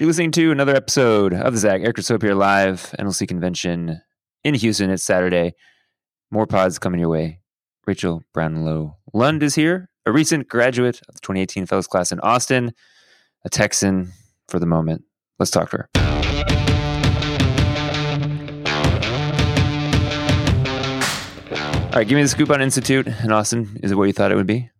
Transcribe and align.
You're 0.00 0.08
listening 0.08 0.32
to 0.32 0.50
another 0.50 0.74
episode 0.74 1.32
of 1.32 1.52
the 1.52 1.58
Zag 1.60 1.84
Eric 1.84 1.98
Soap 1.98 2.22
here 2.22 2.34
live 2.34 2.92
NLC 2.98 3.28
convention 3.28 4.00
in 4.42 4.54
Houston. 4.54 4.90
It's 4.90 5.04
Saturday. 5.04 5.54
More 6.32 6.48
pods 6.48 6.80
coming 6.80 6.98
your 6.98 7.10
way. 7.10 7.38
Rachel 7.86 8.24
Brownlow 8.32 8.96
Lund 9.12 9.44
is 9.44 9.54
here, 9.54 9.88
a 10.04 10.10
recent 10.10 10.48
graduate 10.48 11.00
of 11.08 11.14
the 11.14 11.20
2018 11.20 11.66
Fellows 11.66 11.86
class 11.86 12.10
in 12.10 12.18
Austin, 12.20 12.72
a 13.44 13.48
Texan 13.48 14.10
for 14.48 14.58
the 14.58 14.66
moment. 14.66 15.04
Let's 15.38 15.52
talk 15.52 15.70
to 15.70 15.76
her. 15.76 15.88
All 21.84 22.00
right, 22.00 22.08
give 22.08 22.16
me 22.16 22.22
the 22.22 22.28
scoop 22.28 22.50
on 22.50 22.60
Institute 22.60 23.06
in 23.06 23.30
Austin. 23.30 23.78
Is 23.80 23.92
it 23.92 23.94
what 23.94 24.08
you 24.08 24.12
thought 24.12 24.32
it 24.32 24.36
would 24.36 24.48
be? 24.48 24.70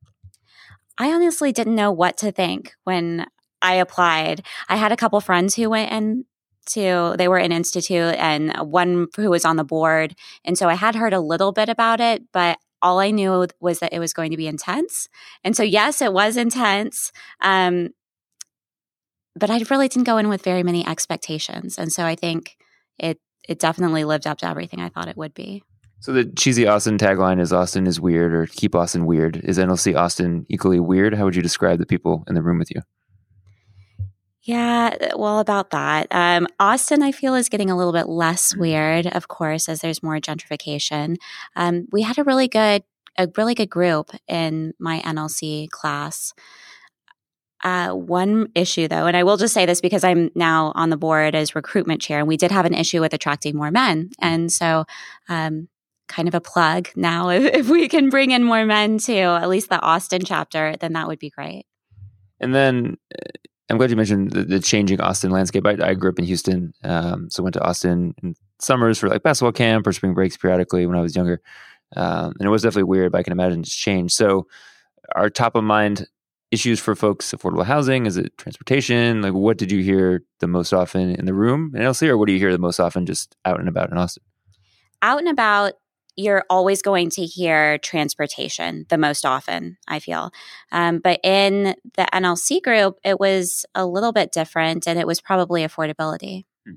I 0.99 1.13
honestly 1.13 1.53
didn't 1.53 1.77
know 1.77 1.93
what 1.93 2.17
to 2.19 2.33
think 2.33 2.73
when 2.83 3.27
I 3.65 3.77
applied. 3.77 4.45
I 4.69 4.77
had 4.77 4.93
a 4.93 4.97
couple 4.97 5.19
friends 5.23 5.57
who 5.57 5.71
went 5.71 5.91
in 5.91 6.27
to 6.67 7.15
they 7.19 7.29
were 7.29 7.39
in 7.39 7.53
institute 7.53 8.15
and 8.19 8.55
one 8.59 9.07
who 9.17 9.31
was 9.31 9.45
on 9.45 9.57
the 9.57 9.65
board 9.65 10.15
and 10.47 10.57
so 10.57 10.67
i 10.67 10.73
had 10.73 10.95
heard 10.95 11.13
a 11.13 11.21
little 11.21 11.53
bit 11.53 11.69
about 11.69 12.01
it 12.01 12.23
but 12.33 12.57
all 12.81 13.01
i 13.01 13.11
knew 13.11 13.47
was 13.61 13.81
that 13.81 13.93
it 13.93 13.99
was 13.99 14.15
going 14.15 14.31
to 14.31 14.37
be 14.39 14.47
intense 14.47 15.11
and 15.43 15.55
so 15.55 15.63
yes 15.63 16.01
it 16.01 16.11
was 16.11 16.39
intense 16.39 17.13
um, 17.43 17.91
but 19.37 19.51
i 19.51 19.63
really 19.69 19.89
didn't 19.89 20.07
go 20.07 20.17
in 20.17 20.31
with 20.31 20.43
very 20.43 20.63
many 20.63 20.87
expectations 20.87 21.77
and 21.77 21.93
so 21.93 22.07
i 22.07 22.15
think 22.15 22.57
it 22.99 23.21
it 23.47 23.59
definitely 23.59 24.05
lived 24.05 24.27
up 24.27 24.39
to 24.39 24.49
everything 24.49 24.81
i 24.81 24.89
thought 24.89 25.09
it 25.09 25.19
would 25.19 25.35
be. 25.35 25.63
So 26.01 26.13
the 26.13 26.25
cheesy 26.25 26.67
austin 26.67 26.97
tagline 26.97 27.41
is 27.43 27.53
austin 27.53 27.87
is 27.87 28.01
weird 28.01 28.33
or 28.33 28.47
keep 28.47 28.75
austin 28.75 29.05
weird. 29.05 29.37
Is 29.37 29.59
nlc 29.59 29.95
austin 29.99 30.47
equally 30.49 30.81
weird? 30.81 31.15
How 31.15 31.25
would 31.25 31.37
you 31.37 31.43
describe 31.43 31.79
the 31.79 31.87
people 31.87 32.25
in 32.27 32.35
the 32.35 32.43
room 32.43 32.59
with 32.59 32.71
you 32.71 32.81
yeah, 34.45 34.95
uh, 35.01 35.19
well, 35.19 35.41
about 35.41 35.71
that. 35.71 36.07
Um, 36.11 36.47
Austin, 36.61 37.03
I 37.03 37.13
feel, 37.13 37.35
is 37.35 37.49
getting 37.49 37.71
a 37.71 37.77
little 37.77 37.95
bit 37.95 38.09
less 38.09 38.53
mm-hmm. 38.53 38.61
weird, 38.61 39.07
of 39.07 39.29
course, 39.29 39.69
as 39.69 39.81
there's 39.81 40.03
more 40.03 40.19
gentrification. 40.19 41.17
Um, 41.57 41.89
we 41.93 42.03
had 42.03 42.19
a 42.19 42.25
really 42.25 42.49
good, 42.49 42.85
a 43.17 43.29
really 43.39 43.55
good 43.55 43.71
group 43.71 44.11
in 44.29 44.75
my 44.79 45.01
NLC 45.01 45.71
class. 45.71 46.35
Uh, 47.63 47.93
one 47.93 48.49
issue, 48.55 48.87
though, 48.87 49.07
and 49.07 49.17
I 49.17 49.25
will 49.25 49.39
just 49.39 49.55
say 49.55 49.65
this 49.65 49.81
because 49.81 50.05
I'm 50.05 50.31
now 50.35 50.73
on 50.75 50.91
the 50.91 50.99
board 50.99 51.35
as 51.35 51.55
recruitment 51.55 52.03
chair, 52.03 52.19
and 52.19 52.29
we 52.29 52.37
did 52.37 52.51
have 52.51 52.67
an 52.67 52.75
issue 52.75 53.01
with 53.01 53.15
attracting 53.15 53.57
more 53.57 53.71
men, 53.71 54.11
and 54.19 54.53
so. 54.53 54.85
Um, 55.29 55.69
kind 56.07 56.29
of 56.29 56.35
a 56.35 56.41
plug 56.41 56.91
now. 56.95 57.29
If, 57.31 57.55
if 57.55 57.69
we 57.71 57.89
can 57.89 58.11
bring 58.11 58.31
in 58.31 58.45
more 58.45 58.67
men 58.67 58.99
to 58.99 59.17
at 59.17 59.49
least 59.49 59.71
the 59.71 59.81
Austin 59.81 60.21
chapter, 60.23 60.77
then 60.79 60.93
that 60.93 61.09
would 61.09 61.19
be 61.19 61.31
great. 61.31 61.65
And 62.41 62.55
then 62.55 62.99
I'm 63.71 63.79
glad 63.79 63.91
you 63.91 63.97
mentioned 63.97 64.33
the, 64.33 64.45
the 64.45 64.61
changing 64.61 65.01
Austin 65.01 65.31
landscape. 65.31 65.67
I, 65.67 65.77
I, 65.81 65.95
grew 65.95 66.11
up 66.11 66.19
in 66.19 66.27
Houston, 66.27 66.75
um, 66.85 67.31
so 67.31 67.43
went 67.43 67.55
to 67.55 67.65
Austin 67.65 68.15
in 68.23 68.35
summers 68.61 68.99
for 68.99 69.09
like 69.09 69.23
basketball 69.23 69.53
camp 69.53 69.87
or 69.87 69.93
spring 69.93 70.13
breaks 70.13 70.37
periodically 70.37 70.87
when 70.87 70.97
I 70.97 71.01
was 71.01 71.17
younger, 71.17 71.41
um, 71.97 72.35
and 72.39 72.47
it 72.47 72.51
was 72.51 72.63
definitely 72.63 72.85
weird. 72.85 73.13
But 73.13 73.19
I 73.19 73.23
can 73.23 73.33
imagine 73.33 73.61
it's 73.61 73.75
changed. 73.75 74.15
So, 74.15 74.47
our 75.15 75.31
top 75.31 75.57
of 75.57 75.65
mind 75.65 76.07
issues 76.55 76.81
for 76.81 76.95
folks 76.95 77.33
affordable 77.33 77.65
housing? 77.65 78.07
Is 78.07 78.17
it 78.17 78.37
transportation? 78.39 79.21
Like, 79.21 79.35
what 79.35 79.59
did 79.59 79.71
you 79.71 79.83
hear 79.83 80.23
the 80.41 80.47
most 80.47 80.73
often 80.73 81.15
in 81.15 81.27
the 81.27 81.35
room 81.35 81.73
NLC, 81.75 82.09
or 82.09 82.17
what 82.17 82.27
do 82.27 82.33
you 82.33 82.39
hear 82.39 82.53
the 82.53 82.59
most 82.59 82.81
often 82.81 83.05
just 83.05 83.37
out 83.45 83.61
and 83.61 83.69
about 83.69 83.91
in 83.91 83.99
Austin? 83.99 84.23
Out 85.03 85.19
and 85.19 85.29
about, 85.29 85.75
you're 86.17 86.45
always 86.49 86.83
going 86.83 87.11
to 87.11 87.25
hear 87.25 87.79
transportation 87.79 88.87
the 88.89 88.99
most 88.99 89.27
often, 89.27 89.77
I 89.89 89.99
feel. 89.99 90.31
Um, 90.71 90.99
but 90.99 91.21
in 91.25 91.75
the 91.97 92.07
NLC 92.13 92.63
group, 92.63 92.99
it 93.05 93.19
was 93.19 93.67
a 93.75 93.87
little 93.87 94.13
bit 94.13 94.33
different 94.33 94.87
and 94.87 94.99
it 94.99 95.07
was 95.07 95.21
probably 95.21 95.63
affordability. 95.63 96.45
Hmm. 96.67 96.75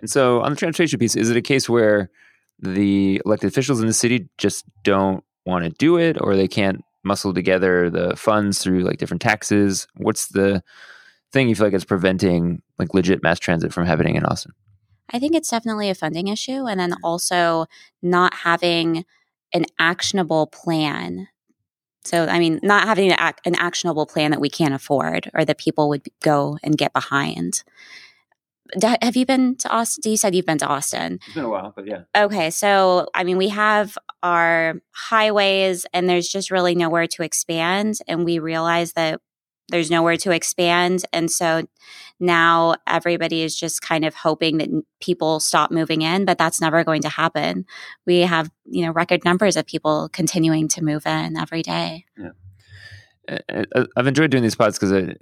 And 0.00 0.10
so, 0.10 0.40
on 0.42 0.50
the 0.50 0.56
transportation 0.56 0.98
piece, 0.98 1.16
is 1.16 1.30
it 1.30 1.36
a 1.36 1.42
case 1.42 1.68
where 1.68 2.10
the 2.58 3.20
elected 3.24 3.48
officials 3.48 3.80
in 3.80 3.86
the 3.86 3.92
city 3.92 4.28
just 4.38 4.64
don't 4.82 5.22
want 5.44 5.64
to 5.64 5.70
do 5.70 5.96
it 5.96 6.16
or 6.20 6.34
they 6.34 6.48
can't 6.48 6.82
muscle 7.04 7.32
together 7.32 7.88
the 7.88 8.16
funds 8.16 8.62
through 8.62 8.80
like 8.80 8.98
different 8.98 9.22
taxes? 9.22 9.86
What's 9.96 10.28
the 10.28 10.62
thing 11.32 11.48
you 11.48 11.54
feel 11.54 11.66
like 11.66 11.74
is 11.74 11.84
preventing 11.84 12.62
like 12.78 12.94
legit 12.94 13.22
mass 13.22 13.38
transit 13.38 13.72
from 13.72 13.86
happening 13.86 14.16
in 14.16 14.24
Austin? 14.24 14.52
I 15.12 15.18
think 15.18 15.34
it's 15.34 15.50
definitely 15.50 15.90
a 15.90 15.94
funding 15.94 16.28
issue. 16.28 16.66
And 16.66 16.80
then 16.80 16.92
mm. 16.92 16.98
also 17.02 17.66
not 18.02 18.34
having 18.34 19.04
an 19.52 19.66
actionable 19.78 20.46
plan. 20.46 21.28
So, 22.04 22.26
I 22.26 22.38
mean, 22.38 22.60
not 22.62 22.86
having 22.86 23.10
an 23.12 23.54
actionable 23.56 24.06
plan 24.06 24.30
that 24.30 24.40
we 24.40 24.48
can't 24.48 24.74
afford 24.74 25.30
or 25.34 25.44
that 25.44 25.58
people 25.58 25.88
would 25.88 26.06
go 26.22 26.58
and 26.62 26.78
get 26.78 26.92
behind. 26.92 27.64
Have 29.02 29.16
you 29.16 29.26
been 29.26 29.56
to 29.56 29.68
Austin? 29.68 30.10
You 30.10 30.16
said 30.16 30.34
you've 30.34 30.46
been 30.46 30.58
to 30.58 30.66
Austin. 30.66 31.20
It's 31.24 31.34
been 31.34 31.44
a 31.44 31.48
while, 31.48 31.72
but 31.74 31.86
yeah. 31.86 32.02
Okay. 32.16 32.50
So, 32.50 33.08
I 33.14 33.24
mean, 33.24 33.36
we 33.36 33.48
have 33.48 33.96
our 34.22 34.74
highways 34.92 35.86
and 35.92 36.08
there's 36.08 36.28
just 36.28 36.50
really 36.50 36.74
nowhere 36.74 37.06
to 37.06 37.22
expand. 37.22 37.98
And 38.08 38.24
we 38.24 38.38
realize 38.38 38.92
that 38.94 39.20
there's 39.68 39.90
nowhere 39.90 40.16
to 40.18 40.30
expand. 40.30 41.04
And 41.12 41.30
so 41.30 41.66
now 42.20 42.76
everybody 42.86 43.42
is 43.42 43.58
just 43.58 43.82
kind 43.82 44.04
of 44.04 44.14
hoping 44.14 44.58
that 44.58 44.68
people 45.00 45.40
stop 45.40 45.70
moving 45.70 46.02
in, 46.02 46.24
but 46.24 46.38
that's 46.38 46.60
never 46.60 46.84
going 46.84 47.02
to 47.02 47.08
happen. 47.08 47.66
We 48.06 48.20
have, 48.20 48.50
you 48.64 48.84
know, 48.84 48.92
record 48.92 49.24
numbers 49.24 49.56
of 49.56 49.66
people 49.66 50.08
continuing 50.12 50.68
to 50.68 50.84
move 50.84 51.06
in 51.06 51.36
every 51.36 51.62
day. 51.62 52.04
Yeah. 52.16 52.30
I've 53.96 54.06
enjoyed 54.06 54.30
doing 54.30 54.44
these 54.44 54.54
pods 54.54 54.78
because 54.78 55.14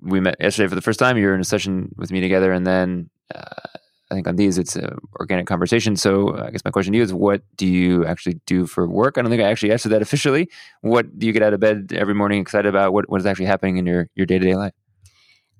we 0.00 0.20
met 0.20 0.36
yesterday 0.40 0.68
for 0.68 0.74
the 0.74 0.82
first 0.82 0.98
time. 0.98 1.16
You 1.16 1.26
were 1.26 1.34
in 1.34 1.40
a 1.40 1.44
session 1.44 1.94
with 1.96 2.12
me 2.12 2.20
together, 2.20 2.52
and 2.52 2.66
then 2.66 3.08
uh, 3.34 3.78
I 4.10 4.14
think 4.14 4.26
on 4.26 4.36
these 4.36 4.58
it's 4.58 4.76
an 4.76 4.98
organic 5.18 5.46
conversation. 5.46 5.96
So 5.96 6.36
I 6.36 6.50
guess 6.50 6.64
my 6.64 6.70
question 6.70 6.92
to 6.92 6.96
you 6.96 7.02
is, 7.02 7.14
what 7.14 7.42
do 7.56 7.66
you 7.66 8.04
actually 8.06 8.40
do 8.46 8.66
for 8.66 8.88
work? 8.88 9.16
I 9.16 9.22
don't 9.22 9.30
think 9.30 9.42
I 9.42 9.50
actually 9.50 9.72
answered 9.72 9.90
that 9.90 10.02
officially. 10.02 10.48
What 10.80 11.18
do 11.18 11.26
you 11.26 11.32
get 11.32 11.42
out 11.42 11.54
of 11.54 11.60
bed 11.60 11.92
every 11.94 12.14
morning 12.14 12.40
excited 12.40 12.68
about? 12.68 12.92
What 12.92 13.08
what 13.08 13.20
is 13.20 13.26
actually 13.26 13.46
happening 13.46 13.76
in 13.76 13.86
your 13.86 14.08
your 14.14 14.26
day 14.26 14.38
to 14.38 14.44
day 14.44 14.56
life? 14.56 14.72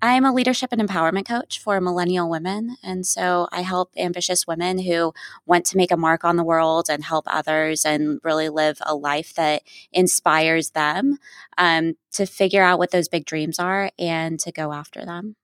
I'm 0.02 0.24
a 0.24 0.32
leadership 0.32 0.72
and 0.72 0.80
empowerment 0.80 1.28
coach 1.28 1.60
for 1.60 1.78
millennial 1.78 2.30
women. 2.30 2.76
And 2.82 3.04
so 3.04 3.48
I 3.52 3.60
help 3.60 3.92
ambitious 3.98 4.46
women 4.46 4.78
who 4.78 5.12
want 5.44 5.66
to 5.66 5.76
make 5.76 5.90
a 5.90 5.96
mark 5.96 6.24
on 6.24 6.36
the 6.36 6.44
world 6.44 6.86
and 6.88 7.04
help 7.04 7.26
others 7.26 7.84
and 7.84 8.18
really 8.24 8.48
live 8.48 8.78
a 8.80 8.94
life 8.94 9.34
that 9.34 9.62
inspires 9.92 10.70
them 10.70 11.18
um, 11.58 11.96
to 12.12 12.24
figure 12.24 12.62
out 12.62 12.78
what 12.78 12.92
those 12.92 13.08
big 13.08 13.26
dreams 13.26 13.58
are 13.58 13.90
and 13.98 14.40
to 14.40 14.50
go 14.50 14.72
after 14.72 15.04
them. 15.04 15.36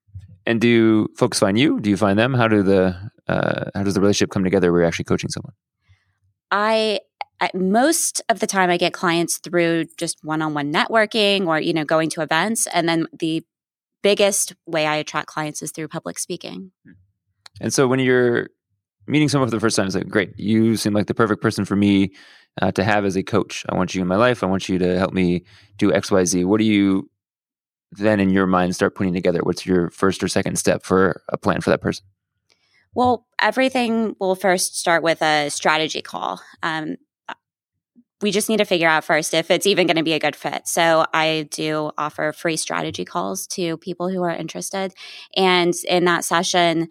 And 0.47 0.61
do 0.61 1.09
folks 1.17 1.39
find 1.39 1.59
you? 1.59 1.81
Do 1.81 1.91
you 1.91 1.97
find 1.97 2.19
them? 2.19 2.33
How 2.33 2.47
do 2.47 2.63
the 2.63 2.97
uh, 3.27 3.65
how 3.75 3.83
does 3.83 3.95
the 3.95 4.01
relationship 4.01 4.31
come 4.31 4.45
together 4.45 4.71
where 4.71 4.83
you're 4.83 4.89
actually 4.89 5.05
coaching 5.05 5.31
someone? 5.31 5.53
I, 6.53 7.01
I 7.41 7.51
most 7.55 8.23
of 8.29 8.39
the 8.39 8.47
time 8.47 8.71
I 8.71 8.77
get 8.77 8.93
clients 8.93 9.39
through 9.39 9.87
just 9.97 10.19
one-on-one 10.23 10.73
networking 10.73 11.47
or 11.47 11.61
you 11.61 11.73
know 11.73 11.85
going 11.85 12.11
to 12.11 12.23
events, 12.23 12.69
and 12.69 12.89
then 12.89 13.07
the 13.19 13.45
biggest 14.03 14.55
way 14.67 14.87
I 14.87 14.97
attract 14.97 15.27
clients 15.27 15.63
is 15.63 15.73
through 15.73 15.89
public 15.89 16.19
speaking. 16.19 16.71
Hmm. 16.85 16.93
And 17.61 17.75
so 17.75 17.89
when 17.89 17.99
you're 17.99 18.51
meeting 19.07 19.29
someone 19.29 19.49
for 19.49 19.57
the 19.57 19.61
first 19.61 19.77
time, 19.77 19.87
it's 19.87 19.95
like, 19.95 20.09
great, 20.09 20.39
you 20.39 20.77
seem 20.77 20.93
like 20.93 21.07
the 21.07 21.15
perfect 21.15 21.43
person 21.43 21.65
for 21.65 21.77
me 21.77 22.13
uh, 22.61 22.71
to 22.73 22.85
have 22.85 23.05
as 23.05 23.17
a 23.17 23.23
coach. 23.23 23.65
I 23.69 23.77
want 23.77 23.95
you 23.95 24.03
in 24.03 24.09
my 24.09 24.17
life. 24.17 24.43
I 24.43 24.47
want 24.47 24.69
you 24.69 24.79
to 24.79 24.99
help 24.99 25.13
me 25.13 25.45
do 25.79 25.93
X, 25.93 26.11
Y, 26.11 26.25
Z. 26.25 26.45
What 26.45 26.59
do 26.59 26.65
you 26.65 27.09
then 27.93 28.21
in 28.21 28.31
your 28.31 28.47
mind 28.47 28.75
start 28.75 28.95
putting 28.95 29.13
together? 29.13 29.41
What's 29.43 29.67
your 29.67 29.91
first 29.91 30.23
or 30.23 30.29
second 30.29 30.57
step 30.57 30.85
for 30.85 31.23
a 31.29 31.39
plan 31.39 31.61
for 31.61 31.71
that 31.71 31.81
person? 31.81 32.05
Well, 32.95 33.27
everything 33.39 34.17
will 34.19 34.35
first 34.35 34.79
start 34.79 35.03
with 35.03 35.21
a 35.23 35.51
strategy 35.51 36.01
call. 36.01 36.41
Um, 36.63 36.97
we 38.23 38.31
just 38.31 38.49
need 38.49 38.57
to 38.59 38.65
figure 38.65 38.89
out 38.89 39.05
first 39.05 39.35
if 39.35 39.51
it's 39.51 39.67
even 39.67 39.87
going 39.87 39.99
to 39.99 40.03
be 40.03 40.15
a 40.15 40.19
good 40.19 40.35
fit. 40.35 40.67
So 40.67 41.05
I 41.13 41.49
do 41.51 41.91
offer 41.99 42.33
free 42.33 42.57
strategy 42.57 43.05
calls 43.05 43.47
to 43.49 43.77
people 43.77 44.09
who 44.09 44.23
are 44.23 44.31
interested. 44.31 44.95
And 45.37 45.75
in 45.87 46.07
that 46.07 46.25
session, 46.25 46.89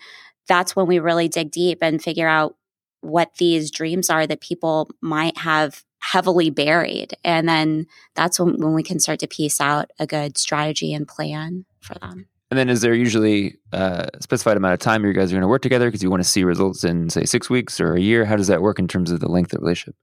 that's 0.47 0.75
when 0.75 0.85
we 0.85 0.99
really 0.99 1.27
dig 1.27 1.51
deep 1.51 1.79
and 1.81 2.01
figure 2.01 2.27
out 2.27 2.55
what 3.01 3.31
these 3.37 3.71
dreams 3.71 4.09
are 4.09 4.27
that 4.27 4.41
people 4.41 4.89
might 5.01 5.37
have 5.39 5.83
heavily 6.11 6.51
buried. 6.51 7.17
And 7.23 7.49
then 7.49 7.87
that's 8.13 8.39
when, 8.39 8.59
when 8.59 8.73
we 8.73 8.83
can 8.83 8.99
start 8.99 9.19
to 9.19 9.27
piece 9.27 9.59
out 9.59 9.89
a 9.97 10.05
good 10.05 10.37
strategy 10.37 10.93
and 10.93 11.07
plan 11.07 11.65
for 11.79 11.95
them. 11.95 12.27
And 12.51 12.59
then 12.59 12.69
is 12.69 12.81
there 12.81 12.93
usually 12.93 13.57
a 13.71 14.07
specified 14.21 14.55
amount 14.55 14.75
of 14.75 14.79
time 14.79 15.03
you 15.03 15.13
guys 15.13 15.31
are 15.31 15.35
going 15.35 15.41
to 15.41 15.47
work 15.47 15.63
together 15.63 15.87
because 15.87 16.03
you 16.03 16.11
want 16.11 16.21
to 16.21 16.29
see 16.29 16.43
results 16.43 16.83
in, 16.83 17.09
say, 17.09 17.25
six 17.25 17.49
weeks 17.49 17.79
or 17.79 17.95
a 17.95 17.99
year? 17.99 18.23
How 18.23 18.35
does 18.35 18.47
that 18.47 18.61
work 18.61 18.77
in 18.77 18.87
terms 18.87 19.09
of 19.09 19.19
the 19.19 19.27
length 19.27 19.51
of 19.51 19.59
the 19.59 19.65
relationship? 19.65 19.95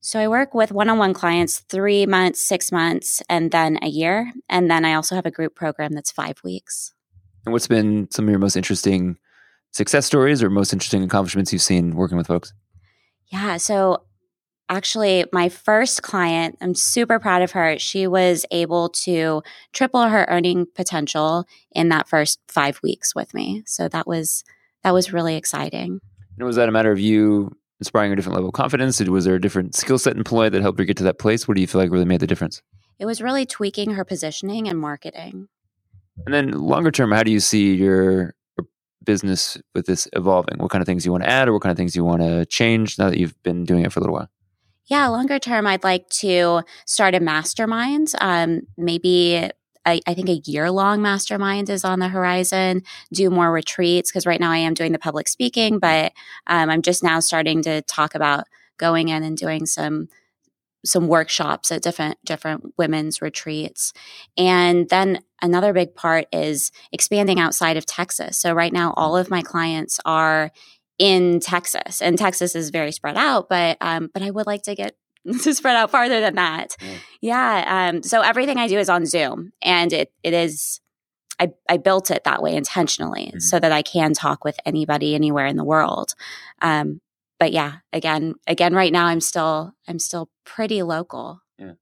So 0.00 0.20
I 0.20 0.28
work 0.28 0.54
with 0.54 0.70
one 0.70 0.88
on 0.88 0.98
one 0.98 1.12
clients 1.12 1.58
three 1.58 2.06
months, 2.06 2.40
six 2.46 2.70
months, 2.70 3.20
and 3.28 3.50
then 3.50 3.78
a 3.82 3.88
year. 3.88 4.32
And 4.48 4.70
then 4.70 4.84
I 4.84 4.94
also 4.94 5.16
have 5.16 5.26
a 5.26 5.30
group 5.30 5.56
program 5.56 5.92
that's 5.92 6.12
five 6.12 6.36
weeks. 6.44 6.92
And 7.44 7.52
what's 7.52 7.66
been 7.66 8.08
some 8.12 8.26
of 8.26 8.30
your 8.30 8.38
most 8.38 8.56
interesting 8.56 9.16
success 9.72 10.06
stories 10.06 10.40
or 10.40 10.50
most 10.50 10.72
interesting 10.72 11.02
accomplishments 11.02 11.52
you've 11.52 11.62
seen 11.62 11.96
working 11.96 12.16
with 12.16 12.28
folks? 12.28 12.52
Yeah. 13.26 13.56
So 13.56 14.04
actually 14.68 15.24
my 15.32 15.48
first 15.48 16.02
client 16.02 16.56
i'm 16.60 16.74
super 16.74 17.18
proud 17.18 17.42
of 17.42 17.52
her. 17.52 17.78
She 17.78 18.06
was 18.06 18.46
able 18.50 18.88
to 18.90 19.42
triple 19.72 20.02
her 20.08 20.26
earning 20.28 20.66
potential 20.74 21.46
in 21.72 21.88
that 21.90 22.08
first 22.08 22.40
five 22.48 22.80
weeks 22.82 23.14
with 23.14 23.34
me. 23.34 23.62
So 23.66 23.88
that 23.88 24.06
was 24.06 24.44
that 24.82 24.92
was 24.92 25.12
really 25.12 25.36
exciting. 25.36 26.00
And 26.38 26.46
was 26.46 26.56
that 26.56 26.68
a 26.68 26.72
matter 26.72 26.92
of 26.92 27.00
you 27.00 27.56
inspiring 27.80 28.12
a 28.12 28.16
different 28.16 28.34
level 28.34 28.48
of 28.48 28.54
confidence? 28.54 29.00
Was 29.00 29.24
there 29.24 29.34
a 29.34 29.40
different 29.40 29.74
skill 29.74 29.98
set 29.98 30.16
employed 30.16 30.52
that 30.52 30.62
helped 30.62 30.78
her 30.78 30.84
get 30.84 30.96
to 30.98 31.04
that 31.04 31.18
place? 31.18 31.48
What 31.48 31.54
do 31.54 31.60
you 31.60 31.66
feel 31.66 31.80
like 31.80 31.90
really 31.90 32.04
made 32.04 32.20
the 32.20 32.26
difference? 32.26 32.62
It 32.98 33.06
was 33.06 33.20
really 33.20 33.46
tweaking 33.46 33.92
her 33.92 34.04
positioning 34.04 34.68
and 34.68 34.78
marketing. 34.78 35.48
And 36.26 36.34
then 36.34 36.52
longer 36.52 36.90
term 36.90 37.10
how 37.10 37.22
do 37.22 37.32
you 37.32 37.40
see 37.40 37.74
your 37.74 38.34
business 39.02 39.58
with 39.74 39.86
this 39.86 40.08
evolving? 40.14 40.58
What 40.58 40.70
kind 40.70 40.80
of 40.80 40.86
things 40.86 41.04
you 41.04 41.12
want 41.12 41.24
to 41.24 41.30
add 41.30 41.48
or 41.48 41.52
what 41.52 41.62
kind 41.62 41.72
of 41.72 41.76
things 41.76 41.96
you 41.96 42.04
want 42.04 42.22
to 42.22 42.46
change 42.46 42.98
now 42.98 43.10
that 43.10 43.18
you've 43.18 43.40
been 43.42 43.64
doing 43.64 43.84
it 43.84 43.92
for 43.92 44.00
a 44.00 44.02
little 44.02 44.14
while 44.14 44.30
yeah, 44.86 45.06
longer 45.06 45.38
term, 45.38 45.66
I'd 45.66 45.84
like 45.84 46.08
to 46.10 46.62
start 46.86 47.14
a 47.14 47.20
mastermind. 47.20 48.08
Um, 48.20 48.62
maybe 48.76 49.50
I, 49.86 50.00
I, 50.06 50.14
think 50.14 50.28
a 50.28 50.42
year 50.44 50.70
long 50.70 51.02
mastermind 51.02 51.68
is 51.70 51.84
on 51.84 51.98
the 51.98 52.08
horizon. 52.08 52.82
Do 53.12 53.30
more 53.30 53.50
retreats 53.52 54.10
because 54.10 54.26
right 54.26 54.40
now 54.40 54.50
I 54.50 54.58
am 54.58 54.74
doing 54.74 54.92
the 54.92 54.98
public 54.98 55.28
speaking, 55.28 55.78
but 55.78 56.12
um, 56.46 56.70
I'm 56.70 56.82
just 56.82 57.02
now 57.02 57.20
starting 57.20 57.62
to 57.62 57.82
talk 57.82 58.14
about 58.14 58.44
going 58.78 59.08
in 59.08 59.22
and 59.22 59.36
doing 59.36 59.66
some 59.66 60.08
some 60.86 61.08
workshops 61.08 61.72
at 61.72 61.82
different 61.82 62.18
different 62.26 62.74
women's 62.76 63.22
retreats 63.22 63.94
and 64.36 64.86
then 64.90 65.18
another 65.40 65.72
big 65.72 65.94
part 65.94 66.26
is 66.30 66.70
expanding 66.92 67.40
outside 67.40 67.78
of 67.78 67.86
texas 67.86 68.36
so 68.36 68.52
right 68.52 68.72
now 68.72 68.92
all 68.94 69.16
of 69.16 69.30
my 69.30 69.40
clients 69.40 69.98
are 70.04 70.50
in 70.98 71.40
Texas, 71.40 72.00
and 72.00 72.16
Texas 72.16 72.54
is 72.54 72.70
very 72.70 72.92
spread 72.92 73.16
out. 73.16 73.48
But 73.48 73.78
um, 73.80 74.10
but 74.12 74.22
I 74.22 74.30
would 74.30 74.46
like 74.46 74.62
to 74.62 74.74
get 74.74 74.96
to 75.42 75.54
spread 75.54 75.76
out 75.76 75.90
farther 75.90 76.20
than 76.20 76.34
that. 76.34 76.76
Yeah. 76.80 76.96
yeah 77.20 77.90
um, 77.90 78.02
so 78.02 78.20
everything 78.20 78.58
I 78.58 78.68
do 78.68 78.78
is 78.78 78.88
on 78.88 79.06
Zoom, 79.06 79.52
and 79.62 79.92
it 79.92 80.12
it 80.22 80.32
is. 80.32 80.80
I, 81.40 81.52
I 81.68 81.78
built 81.78 82.12
it 82.12 82.22
that 82.24 82.42
way 82.42 82.54
intentionally 82.54 83.26
mm-hmm. 83.26 83.40
so 83.40 83.58
that 83.58 83.72
I 83.72 83.82
can 83.82 84.14
talk 84.14 84.44
with 84.44 84.56
anybody 84.64 85.16
anywhere 85.16 85.46
in 85.46 85.56
the 85.56 85.64
world. 85.64 86.14
Um, 86.62 87.00
but 87.40 87.52
yeah, 87.52 87.78
again, 87.92 88.34
again, 88.46 88.72
right 88.72 88.92
now 88.92 89.06
I'm 89.06 89.20
still 89.20 89.74
I'm 89.88 89.98
still 89.98 90.30
pretty 90.44 90.84
local. 90.84 91.40
Yeah. 91.58 91.72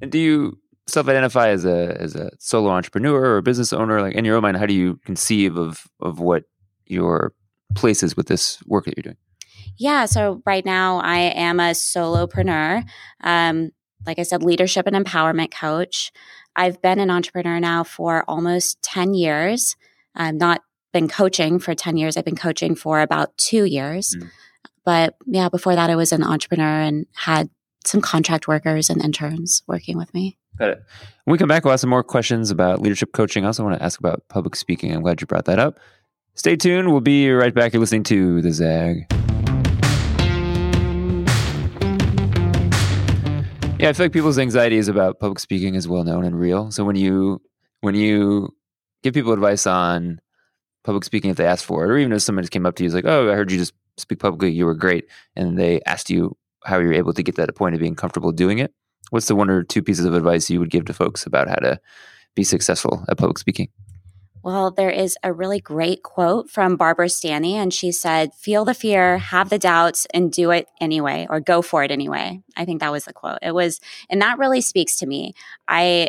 And 0.00 0.12
do 0.12 0.18
you 0.18 0.58
self-identify 0.86 1.48
as 1.48 1.64
a 1.64 1.96
as 2.00 2.14
a 2.14 2.30
solo 2.38 2.70
entrepreneur 2.70 3.20
or 3.20 3.38
a 3.38 3.42
business 3.42 3.72
owner? 3.72 4.00
Like 4.00 4.14
in 4.14 4.24
your 4.24 4.36
own 4.36 4.42
mind, 4.42 4.58
how 4.58 4.66
do 4.66 4.74
you 4.74 5.00
conceive 5.04 5.56
of 5.56 5.84
of 6.00 6.20
what 6.20 6.44
your 6.86 7.32
places 7.74 8.16
with 8.16 8.26
this 8.26 8.58
work 8.66 8.84
that 8.84 8.96
you're 8.96 9.02
doing? 9.02 9.16
Yeah. 9.76 10.06
So 10.06 10.42
right 10.44 10.64
now 10.64 10.98
I 10.98 11.18
am 11.18 11.60
a 11.60 11.70
solopreneur. 11.70 12.84
Um, 13.22 13.70
like 14.06 14.18
I 14.18 14.22
said, 14.22 14.42
leadership 14.42 14.86
and 14.86 14.96
empowerment 14.96 15.52
coach. 15.52 16.12
I've 16.56 16.82
been 16.82 16.98
an 16.98 17.10
entrepreneur 17.10 17.60
now 17.60 17.84
for 17.84 18.24
almost 18.26 18.82
10 18.82 19.14
years. 19.14 19.76
I've 20.14 20.34
not 20.34 20.62
been 20.92 21.08
coaching 21.08 21.58
for 21.58 21.74
10 21.74 21.96
years. 21.96 22.16
I've 22.16 22.24
been 22.24 22.36
coaching 22.36 22.74
for 22.74 23.00
about 23.00 23.36
two 23.36 23.64
years. 23.64 24.16
Mm. 24.16 24.30
But 24.84 25.14
yeah, 25.26 25.48
before 25.48 25.74
that, 25.74 25.90
I 25.90 25.96
was 25.96 26.12
an 26.12 26.22
entrepreneur 26.22 26.80
and 26.80 27.06
had 27.14 27.48
some 27.84 28.00
contract 28.00 28.48
workers 28.48 28.90
and 28.90 29.02
interns 29.02 29.62
working 29.66 29.96
with 29.96 30.12
me. 30.12 30.36
Got 30.58 30.70
it. 30.70 30.82
When 31.24 31.32
we 31.32 31.38
come 31.38 31.48
back, 31.48 31.64
we'll 31.64 31.72
ask 31.72 31.82
some 31.82 31.90
more 31.90 32.02
questions 32.02 32.50
about 32.50 32.80
leadership 32.80 33.12
coaching. 33.12 33.44
I 33.44 33.48
also 33.48 33.64
want 33.64 33.78
to 33.78 33.84
ask 33.84 33.98
about 33.98 34.24
public 34.28 34.56
speaking. 34.56 34.92
I'm 34.92 35.02
glad 35.02 35.20
you 35.20 35.26
brought 35.26 35.46
that 35.46 35.58
up. 35.58 35.78
Stay 36.34 36.56
tuned. 36.56 36.90
We'll 36.90 37.00
be 37.00 37.30
right 37.30 37.52
back. 37.52 37.72
You're 37.72 37.80
listening 37.80 38.04
to 38.04 38.40
The 38.40 38.52
Zag. 38.52 39.06
Yeah, 43.78 43.88
I 43.88 43.92
feel 43.94 44.04
like 44.06 44.12
people's 44.12 44.38
anxieties 44.38 44.88
about 44.88 45.20
public 45.20 45.38
speaking 45.38 45.74
is 45.74 45.88
well 45.88 46.04
known 46.04 46.24
and 46.24 46.38
real. 46.38 46.70
So 46.70 46.84
when 46.84 46.96
you 46.96 47.40
when 47.80 47.94
you 47.94 48.54
give 49.02 49.14
people 49.14 49.32
advice 49.32 49.66
on 49.66 50.20
public 50.84 51.04
speaking 51.04 51.30
if 51.30 51.36
they 51.36 51.46
ask 51.46 51.64
for 51.64 51.84
it, 51.84 51.90
or 51.90 51.96
even 51.96 52.12
if 52.12 52.22
someone 52.22 52.42
just 52.42 52.52
came 52.52 52.66
up 52.66 52.76
to 52.76 52.82
you, 52.82 52.88
is 52.88 52.94
like, 52.94 53.06
"Oh, 53.06 53.30
I 53.30 53.34
heard 53.34 53.50
you 53.50 53.58
just 53.58 53.72
speak 53.96 54.18
publicly. 54.18 54.50
You 54.50 54.66
were 54.66 54.74
great," 54.74 55.06
and 55.34 55.58
they 55.58 55.80
asked 55.86 56.10
you 56.10 56.36
how 56.64 56.78
you're 56.78 56.92
able 56.92 57.14
to 57.14 57.22
get 57.22 57.36
that 57.36 57.54
point 57.56 57.74
of 57.74 57.80
being 57.80 57.94
comfortable 57.94 58.32
doing 58.32 58.58
it. 58.58 58.72
What's 59.10 59.28
the 59.28 59.34
one 59.34 59.48
or 59.48 59.62
two 59.62 59.82
pieces 59.82 60.04
of 60.04 60.14
advice 60.14 60.50
you 60.50 60.60
would 60.60 60.70
give 60.70 60.84
to 60.84 60.92
folks 60.92 61.24
about 61.24 61.48
how 61.48 61.56
to 61.56 61.80
be 62.34 62.44
successful 62.44 63.04
at 63.08 63.16
public 63.16 63.38
speaking? 63.38 63.68
Well, 64.42 64.70
there 64.70 64.90
is 64.90 65.18
a 65.22 65.32
really 65.32 65.60
great 65.60 66.02
quote 66.02 66.48
from 66.48 66.76
Barbara 66.76 67.08
Stanny, 67.08 67.56
and 67.56 67.72
she 67.72 67.92
said, 67.92 68.34
Feel 68.34 68.64
the 68.64 68.74
fear, 68.74 69.18
have 69.18 69.50
the 69.50 69.58
doubts, 69.58 70.06
and 70.14 70.32
do 70.32 70.50
it 70.50 70.68
anyway, 70.80 71.26
or 71.28 71.40
go 71.40 71.60
for 71.62 71.84
it 71.84 71.90
anyway. 71.90 72.42
I 72.56 72.64
think 72.64 72.80
that 72.80 72.92
was 72.92 73.04
the 73.04 73.12
quote. 73.12 73.38
It 73.42 73.54
was, 73.54 73.80
and 74.08 74.22
that 74.22 74.38
really 74.38 74.60
speaks 74.60 74.96
to 74.96 75.06
me. 75.06 75.34
I, 75.68 76.08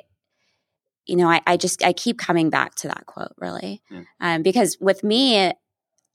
you 1.06 1.18
know, 1.18 1.30
I, 1.30 1.42
I 1.45 1.57
just, 1.57 1.83
I 1.83 1.94
keep 1.94 2.18
coming 2.18 2.50
back 2.50 2.75
to 2.75 2.88
that 2.88 3.06
quote 3.06 3.33
really. 3.38 3.81
Yeah. 3.89 4.04
Um, 4.19 4.44
because 4.44 4.77
with 4.80 5.04
me, 5.04 5.51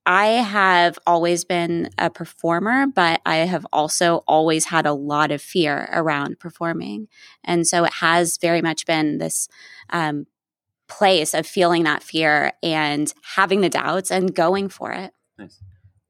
I 0.07 0.27
have 0.27 1.01
always 1.05 1.45
been 1.45 1.91
a 1.99 2.09
performer, 2.09 2.87
but 2.87 3.21
I 3.27 3.39
have 3.39 3.67
also 3.73 4.19
always 4.29 4.67
had 4.67 4.87
a 4.87 4.93
lot 4.93 5.33
of 5.33 5.43
fear 5.43 5.89
around 5.93 6.39
performing. 6.39 7.09
And 7.43 7.67
so 7.67 7.85
it 7.85 7.95
has 7.95 8.39
very 8.39 8.63
much 8.63 8.87
been 8.87 9.19
this 9.19 9.49
um, 9.91 10.27
place 10.89 11.35
of 11.35 11.47
feeling 11.47 11.85
that 11.85 12.03
fear 12.03 12.53
and 12.63 13.13
having 13.23 13.61
the 13.61 13.69
doubts 13.69 14.11
and 14.11 14.35
going 14.35 14.69
for 14.69 14.93
it. 14.93 15.13
Nice. 15.39 15.61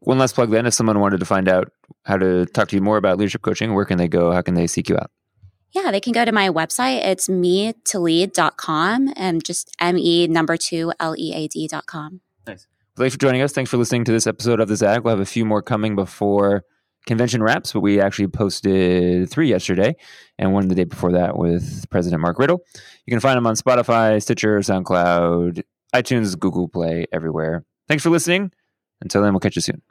One 0.01 0.19
last 0.19 0.35
plug 0.35 0.51
then 0.51 0.67
if 0.67 0.75
someone 0.75 1.01
wanted 1.01 1.21
to 1.21 1.27
find 1.27 1.49
out 1.49 1.73
how 2.05 2.17
to 2.17 2.47
talk 2.47 2.69
to 2.69 2.77
you 2.77 2.83
more 2.83 2.97
about 2.97 3.19
leadership 3.19 3.43
coaching, 3.43 3.75
where 3.75 3.85
can 3.85 3.99
they 3.99 4.09
go? 4.09 4.33
How 4.33 4.43
can 4.43 4.55
they 4.55 4.67
seek 4.67 4.89
you 4.89 4.97
out? 4.97 5.11
Yeah, 5.73 5.91
they 5.91 6.01
can 6.01 6.13
go 6.13 6.25
to 6.25 6.33
my 6.33 6.49
website. 6.49 7.05
It's 7.05 7.29
me 7.29 7.75
to 7.87 7.99
lead.com 7.99 9.13
and 9.17 9.45
just 9.45 9.75
M 9.81 9.99
E 9.99 10.27
number 10.27 10.57
two 10.57 10.93
L 11.01 11.15
E 11.19 11.33
A 11.35 11.49
D.com. 11.49 12.21
Nice. 12.47 12.67
thanks 12.97 13.15
for 13.15 13.21
joining 13.21 13.43
us. 13.43 13.53
Thanks 13.53 13.71
for 13.71 13.77
listening 13.77 14.05
to 14.05 14.13
this 14.13 14.27
episode 14.27 14.61
of 14.61 14.69
The 14.69 14.77
Zag. 14.77 15.03
We'll 15.03 15.13
have 15.13 15.21
a 15.21 15.27
few 15.27 15.45
more 15.45 15.61
coming 15.61 15.97
before 15.97 16.65
convention 17.07 17.43
wraps, 17.43 17.73
but 17.73 17.81
we 17.81 18.01
actually 18.01 18.29
posted 18.29 19.31
three 19.31 19.49
yesterday 19.49 19.95
and 20.39 20.53
one 20.53 20.69
the 20.69 20.75
day 20.75 20.85
before 20.85 21.13
that 21.13 21.37
with 21.37 21.89
President 21.89 22.21
Mark 22.21 22.39
Riddle. 22.39 22.61
You 23.07 23.13
can 23.13 23.21
find 23.21 23.37
them 23.37 23.47
on 23.47 23.55
Spotify, 23.55 24.21
Stitcher, 24.21 24.59
SoundCloud, 24.59 25.63
iTunes, 25.95 26.39
Google 26.39 26.69
Play, 26.69 27.07
everywhere. 27.13 27.65
Thanks 27.89 28.03
for 28.03 28.11
listening. 28.11 28.53
Until 29.01 29.23
then, 29.23 29.33
we'll 29.33 29.41
catch 29.41 29.57
you 29.57 29.63
soon. 29.63 29.83